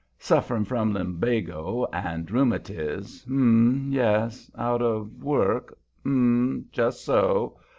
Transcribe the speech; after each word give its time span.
'Suffering 0.17 0.65
from 0.65 0.93
lumbago 0.95 1.85
and 1.93 2.25
rheumatiz' 2.31 3.23
um, 3.29 3.89
yes. 3.91 4.49
'Out 4.57 4.81
of 4.81 5.15
work' 5.21 5.77
um, 6.05 6.65
just 6.71 7.05
so. 7.05 7.59